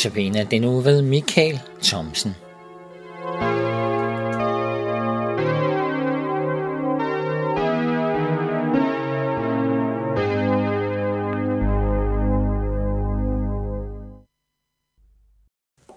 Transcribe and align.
Notabene 0.00 0.44
den 0.50 0.64
uge 0.64 0.84
ved 0.84 1.02
Michael 1.02 1.60
Thomsen. 1.82 2.34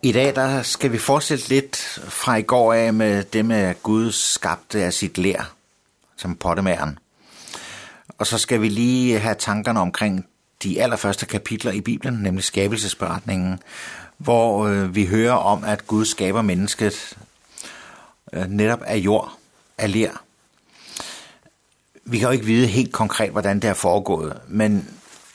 I 0.02 0.12
dag 0.12 0.36
der 0.36 0.62
skal 0.62 0.92
vi 0.92 0.98
fortsætte 0.98 1.50
lidt 1.50 1.76
fra 2.10 2.36
i 2.36 2.42
går 2.42 2.74
af 2.74 2.94
med 2.94 3.24
det 3.24 3.46
med, 3.46 3.58
at 3.58 3.84
Gud 3.84 4.12
skabte 4.12 4.84
af 4.84 4.94
sit 4.94 5.18
lær 5.18 5.54
som 6.18 6.36
pottemæren. 6.36 7.00
Og 8.18 8.28
så 8.28 8.38
skal 8.38 8.62
vi 8.62 8.70
lige 8.70 9.20
have 9.20 9.36
tankerne 9.36 9.80
omkring 9.80 10.26
de 10.64 10.82
allerførste 10.82 11.26
kapitler 11.26 11.72
i 11.72 11.82
Bibelen, 11.82 12.14
nemlig 12.14 12.44
skabelsesberetningen, 12.44 13.60
hvor 14.18 14.68
øh, 14.68 14.96
vi 14.96 15.06
hører 15.06 15.34
om, 15.34 15.64
at 15.64 15.88
Gud 15.88 16.06
skaber 16.06 16.42
mennesket 16.42 17.18
øh, 18.34 18.46
netop 18.48 18.82
af 18.82 18.98
jord, 18.98 19.34
af 19.78 19.92
ler. 19.92 20.12
Vi 22.06 22.18
kan 22.18 22.28
jo 22.28 22.32
ikke 22.32 22.46
vide 22.46 22.68
helt 22.68 22.94
konkret, 22.94 23.32
hvordan 23.32 23.60
det 23.60 23.70
er 23.70 23.74
foregået, 23.74 24.40
men 24.48 24.90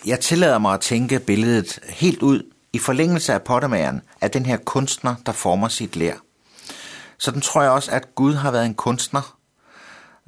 jeg 0.07 0.21
tillader 0.21 0.59
mig 0.59 0.75
at 0.75 0.81
tænke 0.81 1.19
billedet 1.19 1.79
helt 1.89 2.23
ud 2.23 2.43
i 2.73 2.79
forlængelse 2.79 3.33
af 3.33 3.43
pottemageren, 3.43 4.03
af 4.21 4.31
den 4.31 4.47
her 4.47 4.57
kunstner, 4.57 5.15
der 5.27 5.33
former 5.33 5.69
sit 5.69 5.97
lær. 5.97 6.15
Så 7.19 7.31
den 7.31 7.41
tror 7.41 7.63
jeg 7.63 7.71
også, 7.71 7.91
at 7.91 8.15
Gud 8.15 8.35
har 8.35 8.51
været 8.51 8.67
en 8.67 8.75
kunstner, 8.75 9.37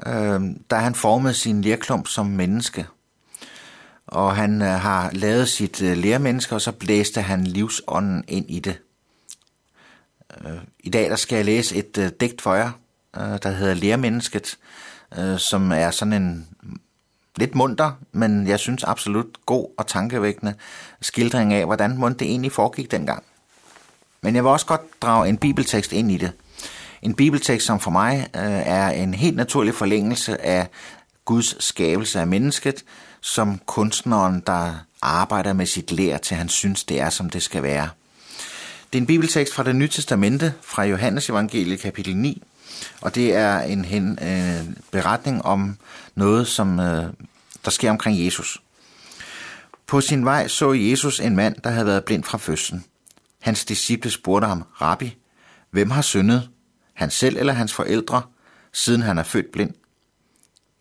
øh, 0.07 0.41
da 0.71 0.77
han 0.77 0.95
formede 0.95 1.35
sin 1.35 1.63
lærklump 1.63 2.09
som 2.09 2.27
menneske. 2.27 2.87
Og 4.11 4.37
han 4.37 4.63
øh, 4.63 4.69
har 4.69 5.11
lavet 5.13 5.49
sit 5.49 5.83
øh, 5.83 6.31
og 6.51 6.61
så 6.61 6.73
blæste 6.73 7.23
han 7.23 7.45
livsånden 7.45 8.25
ind 8.29 8.51
i 8.51 8.61
det. 8.61 8.79
Øh, 10.45 10.59
I 10.81 10.91
dag 10.91 11.11
der 11.11 11.17
skal 11.17 11.37
jeg 11.37 11.45
læse 11.45 11.77
et 11.77 11.99
øh, 11.99 12.11
digt 12.21 12.41
for 12.41 12.55
jer, 12.55 12.71
der 13.15 13.51
hedder 13.51 13.75
Lærmennesket, 13.75 14.59
som 15.37 15.73
er 15.73 15.91
sådan 15.91 16.13
en 16.13 16.49
lidt 17.37 17.55
munter, 17.55 17.93
men 18.13 18.47
jeg 18.47 18.59
synes 18.59 18.85
absolut 18.85 19.27
god 19.47 19.67
og 19.79 19.87
tankevækkende 19.87 20.55
skildring 21.01 21.53
af, 21.53 21.65
hvordan 21.67 21.99
mund 21.99 22.15
det 22.15 22.29
egentlig 22.29 22.53
foregik 22.53 22.91
dengang. 22.91 23.23
Men 24.23 24.35
jeg 24.35 24.45
vil 24.45 24.51
også 24.51 24.67
godt 24.67 25.03
drage 25.03 25.29
en 25.29 25.37
bibeltekst 25.39 25.93
ind 25.93 26.11
i 26.11 26.17
det. 26.17 26.33
En 27.03 27.15
bibeltekst, 27.15 27.67
som 27.67 27.81
for 27.81 27.91
mig 27.91 28.29
øh, 28.37 28.43
er 28.67 28.89
en 28.89 29.15
helt 29.15 29.37
naturlig 29.37 29.75
forlængelse 29.75 30.45
af 30.45 30.69
Guds 31.25 31.65
skabelse 31.65 32.21
af 32.21 32.27
mennesket, 32.27 32.85
som 33.21 33.61
kunstneren, 33.67 34.43
der 34.47 34.75
arbejder 35.03 35.53
med 35.53 35.67
sit 35.67 35.93
lær, 35.93 36.19
til 36.19 36.37
han 36.37 36.49
synes, 36.49 36.85
det 36.85 37.01
er, 37.01 37.11
som 37.11 37.31
det 37.31 37.43
skal 37.43 37.63
være. 37.63 37.89
Det 38.93 38.99
er 38.99 39.01
en 39.01 39.07
bibeltekst 39.07 39.55
fra 39.55 39.63
det 39.63 39.77
nye 39.77 39.89
testamente, 39.89 40.55
fra 40.63 40.85
Johannes 40.85 41.31
evangeliet 41.31 41.81
kapitel 41.81 42.17
9, 42.17 42.43
og 43.01 43.15
det 43.15 43.35
er 43.35 43.61
en 43.61 43.85
hen, 43.85 44.19
øh, 44.23 44.75
beretning 44.91 45.45
om 45.45 45.77
noget, 46.15 46.49
som 46.49 46.81
øh, 46.81 47.05
der 47.65 47.71
sker 47.71 47.91
omkring 47.91 48.25
Jesus. 48.25 48.63
På 49.87 50.01
sin 50.01 50.25
vej 50.25 50.49
så 50.49 50.73
Jesus 50.73 51.21
en 51.21 51.37
mand, 51.37 51.57
der 51.65 51.71
havde 51.71 51.87
været 51.87 52.05
blind 52.05 52.25
fra 52.25 52.39
fødslen. 52.39 52.85
Hans 53.41 53.65
disciple 53.65 54.11
spurgte 54.11 54.47
ham, 54.47 54.65
Rabbi, 54.81 55.17
hvem 55.71 55.91
har 55.91 56.03
syndet? 56.03 56.49
Han 56.95 57.11
selv 57.11 57.37
eller 57.37 57.53
hans 57.53 57.73
forældre, 57.73 58.23
siden 58.73 59.03
han 59.03 59.19
er 59.19 59.23
født 59.23 59.53
blind? 59.53 59.75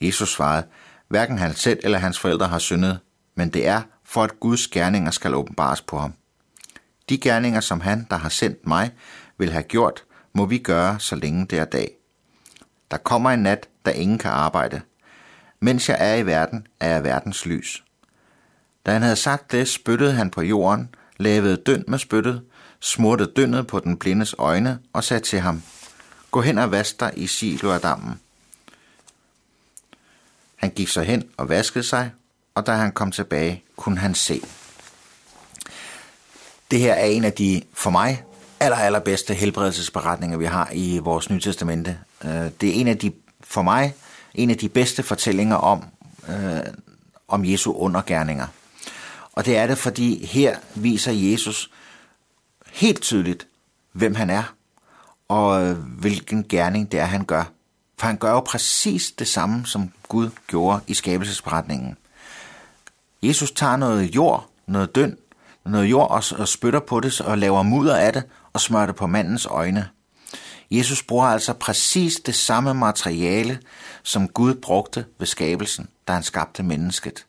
Jesus 0.01 0.33
svarede, 0.33 0.67
hverken 1.07 1.37
han 1.37 1.55
selv 1.55 1.79
eller 1.83 1.97
hans 1.97 2.19
forældre 2.19 2.47
har 2.47 2.59
syndet, 2.59 2.99
men 3.35 3.49
det 3.49 3.67
er 3.67 3.81
for 4.03 4.23
at 4.23 4.39
Guds 4.39 4.67
gerninger 4.67 5.11
skal 5.11 5.35
åbenbares 5.35 5.81
på 5.81 5.97
ham. 5.97 6.13
De 7.09 7.17
gerninger, 7.17 7.59
som 7.59 7.81
han, 7.81 8.07
der 8.09 8.17
har 8.17 8.29
sendt 8.29 8.67
mig, 8.67 8.91
vil 9.37 9.51
have 9.51 9.63
gjort, 9.63 10.03
må 10.33 10.45
vi 10.45 10.57
gøre, 10.57 10.99
så 10.99 11.15
længe 11.15 11.45
det 11.45 11.59
er 11.59 11.65
dag. 11.65 11.91
Der 12.91 12.97
kommer 12.97 13.29
en 13.31 13.39
nat, 13.39 13.67
da 13.85 13.91
ingen 13.91 14.17
kan 14.17 14.31
arbejde. 14.31 14.81
Mens 15.59 15.89
jeg 15.89 15.97
er 15.99 16.15
i 16.15 16.25
verden, 16.25 16.67
er 16.79 16.89
jeg 16.89 17.03
verdens 17.03 17.45
lys. 17.45 17.83
Da 18.85 18.91
han 18.91 19.01
havde 19.01 19.15
sagt 19.15 19.51
det, 19.51 19.67
spyttede 19.67 20.13
han 20.13 20.29
på 20.29 20.41
jorden, 20.41 20.95
lavede 21.17 21.57
døn 21.57 21.83
med 21.87 21.99
spyttet, 21.99 22.41
smurte 22.79 23.25
dønnet 23.25 23.67
på 23.67 23.79
den 23.79 23.97
blindes 23.97 24.35
øjne 24.37 24.79
og 24.93 25.03
sagde 25.03 25.23
til 25.23 25.39
ham, 25.39 25.63
Gå 26.31 26.41
hen 26.41 26.57
og 26.57 26.71
vask 26.71 26.99
dig 26.99 27.11
i 27.15 27.27
Silo-dammen." 27.27 28.28
Han 30.59 30.69
gik 30.69 30.87
så 30.87 31.01
hen 31.01 31.23
og 31.37 31.49
vaskede 31.49 31.83
sig, 31.83 32.11
og 32.55 32.67
da 32.67 32.71
han 32.71 32.91
kom 32.91 33.11
tilbage, 33.11 33.63
kunne 33.75 33.97
han 33.97 34.15
se. 34.15 34.41
Det 36.71 36.79
her 36.79 36.93
er 36.93 37.05
en 37.05 37.25
af 37.25 37.33
de, 37.33 37.61
for 37.73 37.89
mig, 37.89 38.23
aller, 38.59 38.77
allerbedste 38.77 39.33
helbredelsesberetninger, 39.33 40.37
vi 40.37 40.45
har 40.45 40.69
i 40.73 40.97
vores 40.97 41.29
Nye 41.29 41.39
Testamente. 41.39 41.99
Øh, 42.25 42.31
det 42.61 42.69
er 42.69 42.73
en 42.73 42.87
af 42.87 42.97
de, 42.97 43.11
for 43.41 43.61
mig, 43.61 43.93
en 44.33 44.49
af 44.49 44.57
de 44.57 44.69
bedste 44.69 45.03
fortællinger 45.03 45.55
om, 45.55 45.85
øh, 46.29 46.59
om 47.27 47.45
Jesu 47.45 47.73
undergærninger. 47.73 48.47
Og 49.33 49.45
det 49.45 49.57
er 49.57 49.67
det, 49.67 49.77
fordi 49.77 50.25
her 50.25 50.57
viser 50.75 51.11
Jesus 51.11 51.71
helt 52.71 53.01
tydeligt, 53.01 53.47
hvem 53.91 54.15
han 54.15 54.29
er, 54.29 54.55
og 55.27 55.63
øh, 55.63 55.77
hvilken 55.77 56.45
gerning 56.49 56.91
det 56.91 56.99
er, 56.99 57.05
han 57.05 57.25
gør. 57.25 57.43
For 57.99 58.07
han 58.07 58.17
gør 58.17 58.31
jo 58.31 58.39
præcis 58.39 59.11
det 59.11 59.27
samme, 59.27 59.65
som 59.65 59.91
Gud 60.07 60.29
gjorde 60.47 60.81
i 60.87 60.93
skabelsesberetningen. 60.93 61.97
Jesus 63.23 63.51
tager 63.51 63.75
noget 63.75 64.15
jord, 64.15 64.49
noget 64.67 64.95
døn, 64.95 65.17
noget 65.65 65.85
jord 65.85 66.11
og, 66.11 66.23
og 66.39 66.47
spytter 66.47 66.79
på 66.79 66.99
det 66.99 67.21
og 67.21 67.37
laver 67.37 67.63
mudder 67.63 67.95
af 67.95 68.13
det 68.13 68.23
og 68.53 68.61
smører 68.61 68.85
det 68.85 68.95
på 68.95 69.07
mandens 69.07 69.45
øjne. 69.45 69.89
Jesus 70.71 71.03
bruger 71.03 71.25
altså 71.25 71.53
præcis 71.53 72.15
det 72.15 72.35
samme 72.35 72.73
materiale, 72.73 73.59
som 74.03 74.27
Gud 74.27 74.55
brugte 74.55 75.05
ved 75.17 75.27
skabelsen, 75.27 75.87
da 76.07 76.13
han 76.13 76.23
skabte 76.23 76.63
mennesket. 76.63 77.25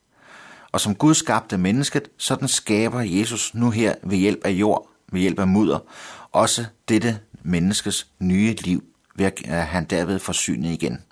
Og 0.72 0.80
som 0.80 0.94
Gud 0.94 1.14
skabte 1.14 1.58
mennesket, 1.58 2.08
sådan 2.18 2.48
skaber 2.48 3.00
Jesus 3.00 3.54
nu 3.54 3.70
her 3.70 3.94
ved 4.02 4.18
hjælp 4.18 4.40
af 4.44 4.50
jord, 4.50 4.88
ved 5.12 5.20
hjælp 5.20 5.38
af 5.38 5.48
mudder, 5.48 5.78
også 6.32 6.64
dette 6.88 7.18
menneskes 7.42 8.06
nye 8.18 8.54
liv, 8.54 8.84
ved 9.14 9.30
at 9.44 9.66
han 9.66 9.84
derved 9.84 10.18
forsynet 10.18 10.70
igen. 10.70 11.02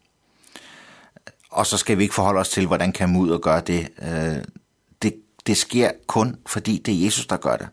Og 1.51 1.67
så 1.67 1.77
skal 1.77 1.99
vi 1.99 2.03
ikke 2.03 2.15
forholde 2.15 2.41
os 2.41 2.49
til, 2.49 2.67
hvordan 2.67 2.93
kan 2.93 3.09
mudder 3.09 3.39
gøre 3.39 3.61
det. 3.61 3.89
Øh, 4.03 4.45
det. 5.03 5.15
Det 5.47 5.57
sker 5.57 5.91
kun, 6.07 6.37
fordi 6.47 6.79
det 6.79 6.95
er 6.95 7.05
Jesus, 7.05 7.27
der 7.27 7.37
gør 7.37 7.57
det. 7.57 7.69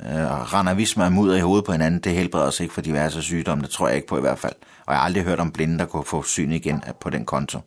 Øh, 0.00 0.52
render 0.52 0.74
vi 0.74 0.88
med 0.96 1.10
mudder 1.10 1.36
i 1.36 1.40
hovedet 1.40 1.64
på 1.64 1.72
hinanden, 1.72 2.00
det 2.00 2.12
helbreder 2.12 2.46
os 2.46 2.60
ikke 2.60 2.74
for 2.74 2.80
diverse 2.80 3.22
sygdomme, 3.22 3.62
det 3.62 3.70
tror 3.70 3.88
jeg 3.88 3.96
ikke 3.96 4.08
på 4.08 4.18
i 4.18 4.20
hvert 4.20 4.38
fald. 4.38 4.54
Og 4.86 4.92
jeg 4.92 5.00
har 5.00 5.04
aldrig 5.04 5.24
hørt 5.24 5.40
om 5.40 5.52
blinde, 5.52 5.78
der 5.78 5.86
kunne 5.86 6.04
få 6.04 6.22
syn 6.22 6.52
igen 6.52 6.82
på 7.00 7.10
den 7.10 7.24
konto. 7.24 7.60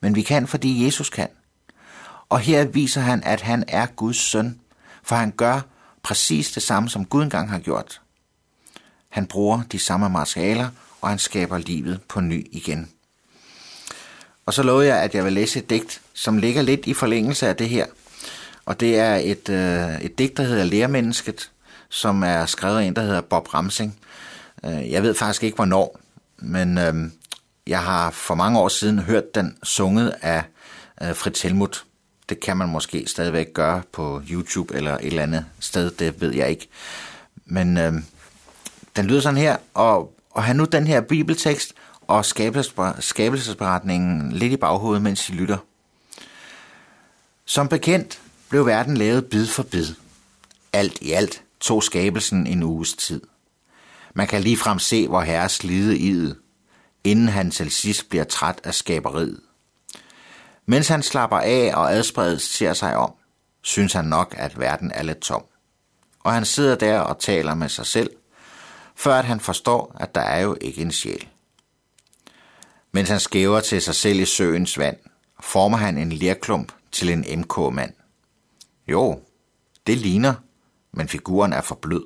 Men 0.00 0.14
vi 0.14 0.22
kan, 0.22 0.46
fordi 0.46 0.84
Jesus 0.84 1.10
kan. 1.10 1.28
Og 2.28 2.38
her 2.38 2.64
viser 2.64 3.00
han, 3.00 3.22
at 3.24 3.40
han 3.40 3.64
er 3.68 3.86
Guds 3.86 4.16
søn, 4.16 4.60
for 5.02 5.16
han 5.16 5.30
gør 5.30 5.60
præcis 6.02 6.52
det 6.52 6.62
samme, 6.62 6.88
som 6.88 7.04
Gud 7.04 7.22
engang 7.22 7.50
har 7.50 7.58
gjort. 7.58 8.00
Han 9.08 9.26
bruger 9.26 9.62
de 9.72 9.78
samme 9.78 10.08
materialer, 10.08 10.68
og 11.00 11.08
han 11.08 11.18
skaber 11.18 11.58
livet 11.58 12.00
på 12.08 12.20
ny 12.20 12.46
igen. 12.52 12.90
Og 14.46 14.54
så 14.54 14.62
lovede 14.62 14.88
jeg, 14.88 15.02
at 15.02 15.14
jeg 15.14 15.24
vil 15.24 15.32
læse 15.32 15.58
et 15.58 15.70
digt, 15.70 16.00
som 16.14 16.38
ligger 16.38 16.62
lidt 16.62 16.86
i 16.86 16.94
forlængelse 16.94 17.48
af 17.48 17.56
det 17.56 17.68
her. 17.68 17.86
Og 18.64 18.80
det 18.80 18.98
er 18.98 19.14
et, 19.14 19.48
øh, 19.48 20.00
et 20.00 20.18
digt, 20.18 20.36
der 20.36 20.42
hedder 20.42 20.64
Lærmennesket, 20.64 21.50
som 21.88 22.22
er 22.22 22.46
skrevet 22.46 22.78
af 22.78 22.84
en, 22.84 22.96
der 22.96 23.02
hedder 23.02 23.20
Bob 23.20 23.54
Ramsing. 23.54 23.98
Øh, 24.64 24.90
jeg 24.90 25.02
ved 25.02 25.14
faktisk 25.14 25.42
ikke, 25.42 25.56
hvornår, 25.56 26.00
men 26.38 26.78
øh, 26.78 26.94
jeg 27.66 27.82
har 27.82 28.10
for 28.10 28.34
mange 28.34 28.58
år 28.58 28.68
siden 28.68 28.98
hørt 28.98 29.34
den 29.34 29.56
sunget 29.62 30.14
af 30.22 30.42
øh, 31.02 31.14
Fritz 31.14 31.42
Helmut. 31.42 31.84
Det 32.28 32.40
kan 32.40 32.56
man 32.56 32.68
måske 32.68 33.04
stadigvæk 33.06 33.54
gøre 33.54 33.82
på 33.92 34.22
YouTube 34.30 34.74
eller 34.74 34.94
et 34.94 35.06
eller 35.06 35.22
andet 35.22 35.44
sted, 35.60 35.90
det 35.90 36.20
ved 36.20 36.34
jeg 36.34 36.50
ikke. 36.50 36.68
Men 37.44 37.76
øh, 37.76 37.92
den 38.98 39.06
lyder 39.06 39.20
sådan 39.20 39.36
her, 39.36 39.56
og, 39.74 40.14
og 40.30 40.44
have 40.44 40.56
nu 40.56 40.64
den 40.64 40.86
her 40.86 41.00
bibeltekst 41.00 41.74
og 42.00 42.24
skabelsesberetningen 43.00 44.32
lidt 44.32 44.52
i 44.52 44.56
baghovedet, 44.56 45.02
mens 45.02 45.28
I 45.28 45.32
lytter. 45.32 45.58
Som 47.44 47.68
bekendt 47.68 48.20
blev 48.48 48.66
verden 48.66 48.96
lavet 48.96 49.26
bid 49.26 49.46
for 49.46 49.62
bid. 49.62 49.86
Alt 50.72 50.98
i 51.00 51.12
alt 51.12 51.42
tog 51.60 51.82
skabelsen 51.82 52.46
en 52.46 52.62
uges 52.62 52.92
tid. 52.92 53.20
Man 54.14 54.26
kan 54.26 54.42
lige 54.42 54.56
frem 54.56 54.78
se, 54.78 55.08
hvor 55.08 55.20
herre 55.20 55.48
slide 55.48 55.98
i 55.98 56.32
inden 57.04 57.28
han 57.28 57.50
til 57.50 57.70
sidst 57.70 58.08
bliver 58.08 58.24
træt 58.24 58.60
af 58.64 58.74
skaberiet. 58.74 59.40
Mens 60.66 60.88
han 60.88 61.02
slapper 61.02 61.38
af 61.38 61.72
og 61.74 61.92
adspredet 61.92 62.40
ser 62.40 62.72
sig 62.72 62.96
om, 62.96 63.12
synes 63.62 63.92
han 63.92 64.04
nok, 64.04 64.34
at 64.38 64.60
verden 64.60 64.92
er 64.94 65.02
lidt 65.02 65.18
tom. 65.18 65.44
Og 66.20 66.32
han 66.32 66.44
sidder 66.44 66.74
der 66.74 67.00
og 67.00 67.18
taler 67.18 67.54
med 67.54 67.68
sig 67.68 67.86
selv, 67.86 68.10
før 68.98 69.14
at 69.14 69.24
han 69.24 69.40
forstår, 69.40 69.96
at 70.00 70.14
der 70.14 70.20
er 70.20 70.40
jo 70.40 70.56
ikke 70.60 70.82
en 70.82 70.92
sjæl. 70.92 71.28
Mens 72.92 73.08
han 73.08 73.20
skæver 73.20 73.60
til 73.60 73.82
sig 73.82 73.94
selv 73.94 74.20
i 74.20 74.24
søens 74.24 74.78
vand, 74.78 74.96
former 75.40 75.76
han 75.76 75.98
en 75.98 76.12
lerklump 76.12 76.72
til 76.92 77.10
en 77.10 77.40
MK-mand. 77.40 77.92
Jo, 78.88 79.20
det 79.86 79.98
ligner, 79.98 80.34
men 80.92 81.08
figuren 81.08 81.52
er 81.52 81.60
for 81.60 81.74
blød. 81.74 82.04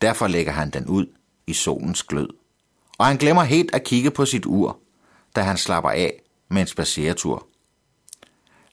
Derfor 0.00 0.26
lægger 0.26 0.52
han 0.52 0.70
den 0.70 0.86
ud 0.86 1.06
i 1.46 1.52
solens 1.52 2.02
glød. 2.02 2.28
Og 2.98 3.06
han 3.06 3.16
glemmer 3.16 3.42
helt 3.42 3.74
at 3.74 3.84
kigge 3.84 4.10
på 4.10 4.26
sit 4.26 4.46
ur, 4.46 4.78
da 5.36 5.40
han 5.42 5.56
slapper 5.56 5.90
af 5.90 6.22
med 6.48 6.62
en 6.62 6.68
spaceretur. 6.68 7.46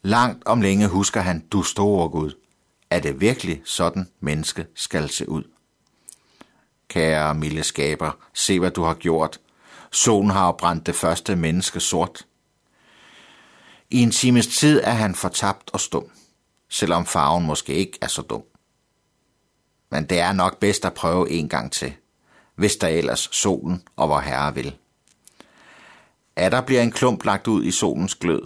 Langt 0.02 0.46
om 0.46 0.62
længe 0.62 0.88
husker 0.88 1.22
han, 1.22 1.40
du 1.52 1.64
store 1.64 2.10
Gud, 2.10 2.32
er 2.90 3.00
det 3.00 3.22
virkelig 3.22 3.62
sådan 3.66 4.10
menneske 4.20 4.66
skal 4.76 5.10
se 5.10 5.30
ud? 5.30 5.44
Kære 6.90 7.36
milde 7.36 7.64
skaber, 7.64 8.12
se 8.34 8.60
hvad 8.60 8.72
du 8.72 8.84
har 8.84 8.94
gjort. 8.94 9.40
Solen 9.92 10.30
har 10.30 10.52
brændt 10.52 10.86
det 10.86 10.96
første 10.96 11.36
menneske 11.36 11.80
sort. 11.80 12.26
I 13.90 14.02
en 14.02 14.12
times 14.12 14.48
tid 14.48 14.82
er 14.84 14.92
han 14.92 15.16
fortabt 15.16 15.70
og 15.74 15.80
stum, 15.80 16.10
selvom 16.70 17.06
farven 17.06 17.46
måske 17.46 17.74
ikke 17.74 17.98
er 18.02 18.08
så 18.08 18.22
dum. 18.22 18.44
Men 19.92 20.06
det 20.06 20.20
er 20.20 20.34
nok 20.34 20.60
bedst 20.60 20.86
at 20.86 20.94
prøve 20.94 21.30
en 21.30 21.50
gang 21.50 21.72
til, 21.72 21.94
hvis 22.56 22.76
der 22.76 22.88
ellers 22.88 23.30
solen 23.32 23.84
og 23.96 24.10
vor 24.10 24.20
herre 24.20 24.56
vil. 24.56 24.76
Er 26.36 26.50
der 26.50 26.62
bliver 26.62 26.82
en 26.82 26.92
klump 26.92 27.26
lagt 27.26 27.48
ud 27.48 27.64
i 27.64 27.72
solens 27.72 28.16
glød. 28.16 28.42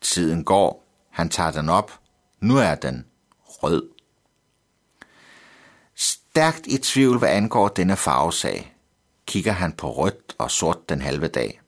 Tiden 0.00 0.44
går, 0.44 0.86
han 1.10 1.28
tager 1.28 1.50
den 1.50 1.68
op, 1.68 2.00
nu 2.40 2.56
er 2.56 2.74
den 2.74 3.06
rød. 3.44 3.93
Stærkt 6.36 6.66
i 6.66 6.78
tvivl, 6.78 7.18
hvad 7.18 7.28
angår 7.28 7.68
denne 7.68 7.96
farvesag, 7.96 8.74
kigger 9.26 9.52
han 9.52 9.72
på 9.72 9.92
rødt 9.92 10.34
og 10.38 10.50
sort 10.50 10.88
den 10.88 11.00
halve 11.00 11.28
dag. 11.28 11.60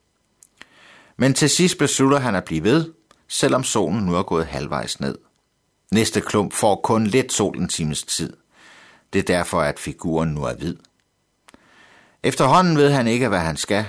Men 1.17 1.33
til 1.33 1.49
sidst 1.49 1.77
beslutter 1.77 2.19
han 2.19 2.35
at 2.35 2.43
blive 2.43 2.63
ved, 2.63 2.93
selvom 3.27 3.63
solen 3.63 4.03
nu 4.03 4.15
er 4.15 4.23
gået 4.23 4.45
halvvejs 4.45 4.99
ned. 4.99 5.17
Næste 5.91 6.21
klump 6.21 6.53
får 6.53 6.81
kun 6.83 7.07
lidt 7.07 7.33
sol 7.33 7.57
en 7.57 7.67
times 7.67 8.03
tid. 8.03 8.33
Det 9.13 9.19
er 9.19 9.23
derfor, 9.23 9.61
at 9.61 9.79
figuren 9.79 10.29
nu 10.29 10.43
er 10.43 10.53
hvid. 10.53 10.75
Efterhånden 12.23 12.77
ved 12.77 12.91
han 12.91 13.07
ikke, 13.07 13.27
hvad 13.27 13.39
han 13.39 13.57
skal. 13.57 13.85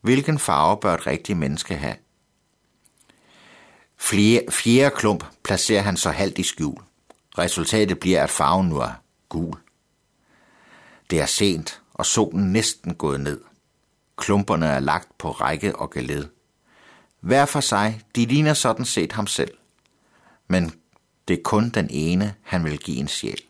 Hvilken 0.00 0.38
farve 0.38 0.80
bør 0.80 0.94
et 0.94 1.06
rigtigt 1.06 1.38
menneske 1.38 1.74
have? 1.74 1.96
Flere, 3.96 4.42
fjerde 4.50 4.96
klump 4.96 5.24
placerer 5.44 5.82
han 5.82 5.96
så 5.96 6.10
halvt 6.10 6.38
i 6.38 6.42
skjul. 6.42 6.82
Resultatet 7.38 7.98
bliver, 8.00 8.22
at 8.22 8.30
farven 8.30 8.68
nu 8.68 8.76
er 8.76 8.92
gul. 9.28 9.54
Det 11.10 11.20
er 11.20 11.26
sent, 11.26 11.80
og 11.94 12.06
solen 12.06 12.52
næsten 12.52 12.94
gået 12.94 13.20
ned. 13.20 13.40
Klumperne 14.16 14.66
er 14.66 14.80
lagt 14.80 15.18
på 15.18 15.30
række 15.30 15.76
og 15.76 15.90
geled. 15.90 16.28
Hver 17.20 17.46
for 17.46 17.60
sig, 17.60 18.02
de 18.16 18.26
ligner 18.26 18.54
sådan 18.54 18.84
set 18.84 19.12
ham 19.12 19.26
selv. 19.26 19.52
Men 20.48 20.72
det 21.28 21.38
er 21.38 21.42
kun 21.42 21.68
den 21.70 21.86
ene, 21.90 22.34
han 22.42 22.64
vil 22.64 22.78
give 22.78 22.96
en 22.96 23.08
sjæl. 23.08 23.42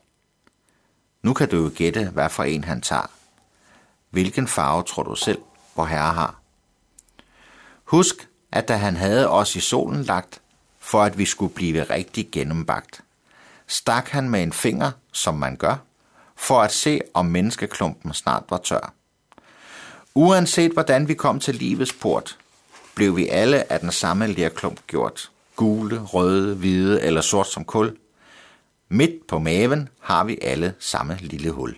Nu 1.22 1.34
kan 1.34 1.48
du 1.48 1.56
jo 1.56 1.70
gætte, 1.76 2.10
hvad 2.10 2.30
for 2.30 2.44
en 2.44 2.64
han 2.64 2.80
tager. 2.80 3.10
Hvilken 4.10 4.48
farve 4.48 4.82
tror 4.82 5.02
du 5.02 5.14
selv, 5.14 5.38
hvor 5.74 5.84
herre 5.84 6.12
har? 6.12 6.40
Husk, 7.84 8.28
at 8.52 8.68
da 8.68 8.76
han 8.76 8.96
havde 8.96 9.30
os 9.30 9.56
i 9.56 9.60
solen 9.60 10.02
lagt, 10.02 10.40
for 10.78 11.02
at 11.02 11.18
vi 11.18 11.24
skulle 11.24 11.54
blive 11.54 11.82
rigtig 11.82 12.28
gennembagt, 12.32 13.00
stak 13.66 14.08
han 14.08 14.30
med 14.30 14.42
en 14.42 14.52
finger, 14.52 14.90
som 15.12 15.34
man 15.34 15.56
gør, 15.56 15.76
for 16.38 16.62
at 16.62 16.72
se, 16.72 17.00
om 17.14 17.26
menneskeklumpen 17.26 18.14
snart 18.14 18.44
var 18.50 18.58
tør. 18.58 18.92
Uanset 20.14 20.72
hvordan 20.72 21.08
vi 21.08 21.14
kom 21.14 21.40
til 21.40 21.54
livets 21.54 21.92
port, 21.92 22.38
blev 22.94 23.16
vi 23.16 23.28
alle 23.28 23.72
af 23.72 23.80
den 23.80 23.92
samme 23.92 24.26
lerklump 24.26 24.86
gjort. 24.86 25.30
Gule, 25.56 26.00
røde, 26.00 26.54
hvide 26.54 27.02
eller 27.02 27.20
sort 27.20 27.48
som 27.48 27.64
kul. 27.64 27.96
Midt 28.88 29.26
på 29.26 29.38
maven 29.38 29.88
har 30.00 30.24
vi 30.24 30.38
alle 30.42 30.74
samme 30.78 31.18
lille 31.20 31.50
hul. 31.50 31.76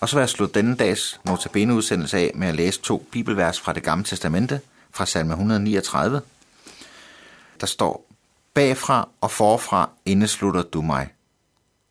Og 0.00 0.08
så 0.08 0.16
vil 0.16 0.20
jeg 0.20 0.28
slutte 0.28 0.54
denne 0.54 0.76
dags 0.76 1.20
notabene 1.24 1.74
udsendelse 1.74 2.18
af 2.18 2.32
med 2.34 2.48
at 2.48 2.54
læse 2.54 2.80
to 2.80 3.06
bibelvers 3.12 3.60
fra 3.60 3.72
det 3.72 3.82
gamle 3.82 4.04
testamente, 4.04 4.60
fra 4.90 5.06
salme 5.06 5.32
139. 5.32 6.20
Der 7.60 7.66
står, 7.66 8.06
Bagfra 8.54 9.08
og 9.20 9.30
forfra 9.30 9.90
indeslutter 10.04 10.62
du 10.62 10.82
mig, 10.82 11.08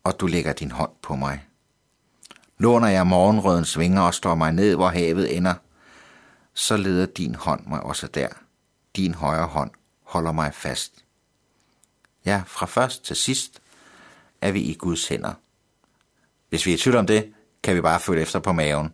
og 0.04 0.20
du 0.20 0.26
lægger 0.26 0.52
din 0.52 0.70
hånd 0.70 0.92
på 1.02 1.16
mig. 1.16 1.46
Låner 2.58 2.88
jeg 2.88 3.06
morgenrøden 3.06 3.64
svinger 3.64 4.02
og 4.02 4.14
står 4.14 4.34
mig 4.34 4.52
ned, 4.52 4.74
hvor 4.74 4.88
havet 4.88 5.36
ender, 5.36 5.54
så 6.54 6.76
leder 6.76 7.06
din 7.06 7.34
hånd 7.34 7.66
mig 7.66 7.80
også 7.80 8.06
der. 8.06 8.28
Din 8.96 9.14
højre 9.14 9.46
hånd 9.46 9.70
holder 10.02 10.32
mig 10.32 10.54
fast. 10.54 11.04
Ja, 12.24 12.42
fra 12.46 12.66
først 12.66 13.04
til 13.04 13.16
sidst 13.16 13.60
er 14.40 14.52
vi 14.52 14.60
i 14.60 14.74
Guds 14.74 15.08
hænder. 15.08 15.32
Hvis 16.48 16.66
vi 16.66 16.70
er 16.70 16.74
i 16.74 16.78
tvivl 16.78 16.96
om 16.96 17.06
det, 17.06 17.32
kan 17.62 17.76
vi 17.76 17.80
bare 17.80 18.00
følge 18.00 18.22
efter 18.22 18.38
på 18.38 18.52
maven. 18.52 18.92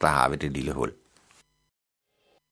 Der 0.00 0.06
har 0.06 0.28
vi 0.28 0.36
det 0.36 0.52
lille 0.52 0.72
hul. 0.72 0.92